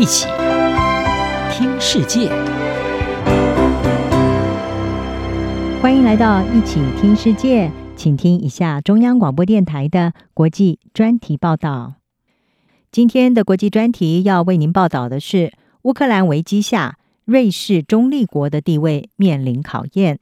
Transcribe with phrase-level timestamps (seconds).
[0.00, 0.26] 一起
[1.52, 2.30] 听世界，
[5.82, 11.96] 欢迎来到一起听世界，请听一下中央广播电台的国际专题报道。
[12.90, 15.52] 今天的国际专题要为您报道的是
[15.82, 16.96] 乌克兰危机下，
[17.26, 20.18] 瑞士中立国的地位面临考验。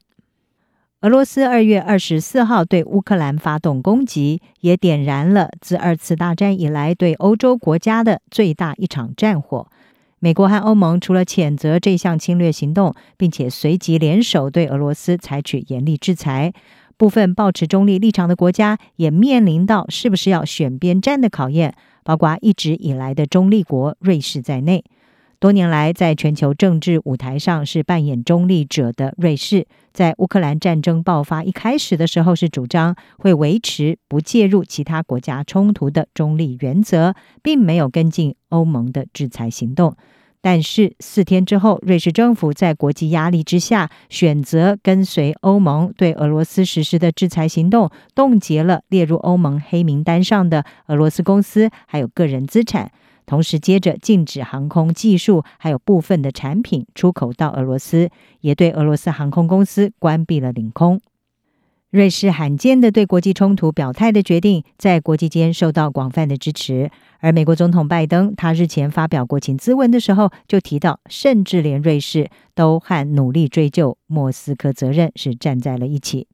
[1.02, 9.68] 俄罗斯二月二十四号对乌克兰发动攻击，也点燃了自二次大战以来对欧洲国家的最大一场战火。
[10.18, 16.53] 美国和欧盟除了谴责这项侵略行动，并且随即联手对俄罗斯采取严厉制裁，
[16.96, 24.82] 部分抱持中立立场的国家也面临到是不是要选边站的考验，包括一直以来的中立国瑞士在内。
[25.40, 39.94] 多年来，在全球政治舞台上是扮演中立者的瑞士，在乌克兰战争爆发一开始的时候，是主张会维持不介入其他国家冲突的中立原则，并没有跟进欧盟的制裁行动。
[40.41, 52.91] 但是四天之后，瑞士政府在国际压力之下，选择跟随欧盟对俄罗斯实施的制裁行动，冻结了列入欧盟黑名单上的俄罗斯公司还有个人资产。
[53.29, 58.09] 同时，接着禁止航空技术还有部分的产品出口到俄罗斯，
[58.41, 60.98] 也对俄罗斯航空公司关闭了领空。
[61.91, 66.91] 瑞士罕见的对国际冲突表态的决定，在国际间受到广泛的支持。
[67.20, 76.29] 而美国总统拜登，他日前发表国情咨文的时候，就提到，甚至连瑞士都和努力追究莫斯科责任是站在了一起。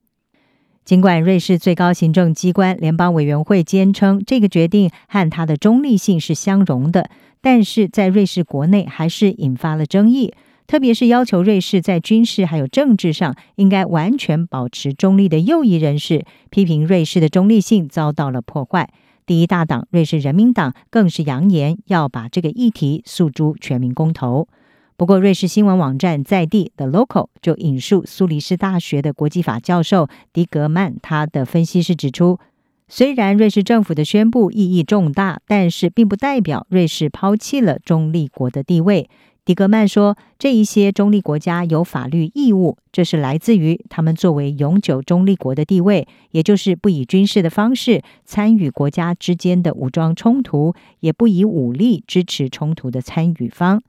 [0.85, 7.09] 尽管瑞士最高行政机关联邦委员会坚称这个决定和它的中立性是相容的，
[7.41, 10.35] 但是在瑞士国内还是引发了争议，
[10.67, 18.91] 特别是要求瑞士在军事还有政治上应该完全保持中立的右翼人士批评瑞士的中立性遭到了破坏。
[19.25, 24.49] 第一大党瑞士人民党更是扬言要把这个议题诉诸全民公投。
[24.97, 32.39] 不过，瑞士新闻网站在地的 Local 就引述苏黎世大学的国际法教授迪格曼，他的分析是指出，
[32.87, 39.11] 虽然瑞士政府的宣布意义重大，但是并不代表瑞士抛弃了中立国的地位。
[39.45, 53.83] 迪格曼说，这一些中立国家有法律义务，这是来自于他们作为永久中立国的地位，也就是不以军事的方式参与国家之间的武装冲突，也不以武力支持冲突的参与方。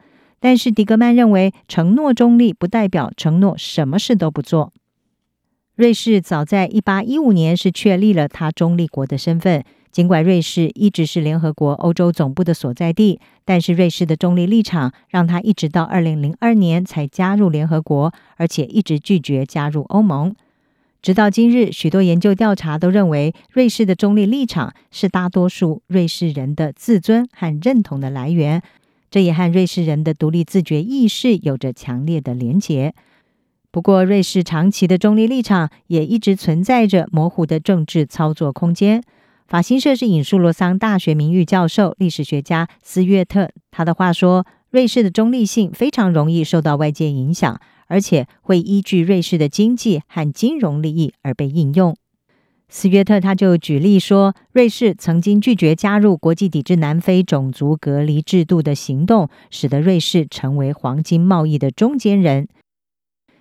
[0.45, 4.72] 但是，迪格曼认为，承诺中立不代表承诺什么事都不做。
[5.73, 9.63] 瑞士早在一八一五年是确立了它中立国的身份。
[9.91, 20.35] 尽管瑞士一直是联合国欧洲总部的所在地，但是瑞士的中立立场让它一直到二零零二年才加入联合国，而且一直拒绝加入欧盟。
[21.01, 28.61] 直到今日，许多研究调查都认为，瑞士的中立立场是大多数瑞士人的自尊和认同的来源。
[29.16, 32.94] 这也和瑞士人的独立自觉意识有着强烈的连结。
[33.72, 39.02] 不过，瑞士长期的中立立场也一直存在着模糊的政治操作空间。
[39.48, 51.96] 法新社是引述罗桑大学名誉教授、历史学家斯约特他的话说：“瑞士的中立性非常容易受到外界影响，而且会依据瑞士的经济和金融利益而被应用。”
[52.68, 62.48] 斯约特他就举例说，瑞士曾经拒绝加入国际抵制南非种族隔离制度的行动，使得瑞士成为黄金贸易的中间人。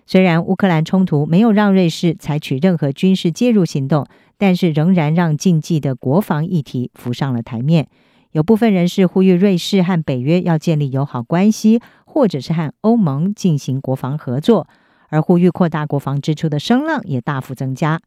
[0.05, 4.05] 虽然乌克兰冲突没有让瑞士采取任何军事介入行动，
[4.37, 7.87] 但是仍然让禁忌的国防议题浮上了台面。
[8.31, 14.67] 有部分人士呼吁瑞士和北约要建立友好关系，或者是和欧盟进行国防合作，
[15.09, 17.99] 而呼吁扩大国防支出的声浪也大幅增加。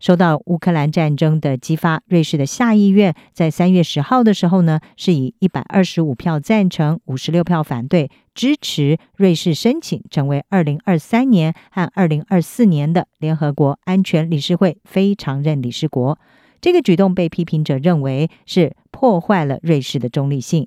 [0.00, 16.18] 受到乌克兰战争的激发，瑞士的下议院在三月十号的时候呢，是以一百二十五票赞成、五十六票反对，支持瑞士申请成为二零二三年和二零二四年的联合国安全理事会非常任理事国。
[16.60, 20.66] 这个举动被批评者认为是破坏了瑞士的中立性，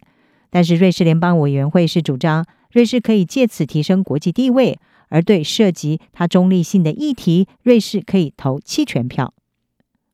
[0.49, 4.79] 但是瑞士联邦委员会是主张瑞士可以借此提升国际地位。
[5.11, 9.35] 而对涉及它中立性的议题，瑞士可以投弃权票。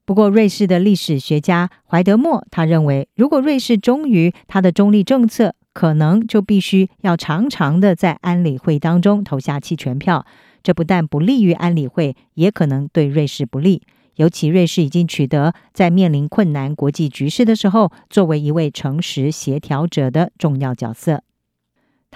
[0.03, 10.25] 不过，瑞士的历史学家怀德莫他认为，如果瑞士忠于他的中立政策，可能就必须要常常的在安理会当中投下弃权票。
[10.63, 13.83] 这不但不利于安理会，也可能对瑞士不利。
[14.15, 21.21] 尤其瑞士已经取得在面临困难国际局势的时候，作为一位诚实协调者的重要角色。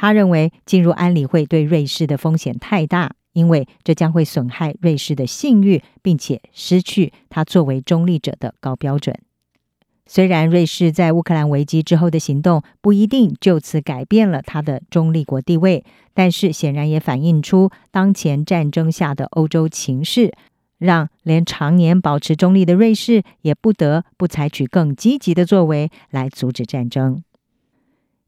[0.02, 9.16] 他认为进入安理会对瑞士的风险太大，因为这将会损害瑞士的信誉，并且失去他作为中立者的高标准。
[10.08, 20.34] 虽然瑞士在乌克兰危机之后的行动不一定就此改变了他的中立国地位，但是显然也反映出当前战争下的欧洲情势，
[20.80, 27.24] 让连常年保持中立的瑞士也不得不采取更积极的作为来阻止战争。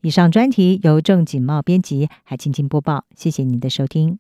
[0.04, 4.20] 以上专题由郑锦茂编辑，还清清播报，谢谢您的收听。